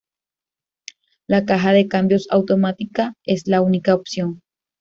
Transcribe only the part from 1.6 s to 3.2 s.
de cambios automática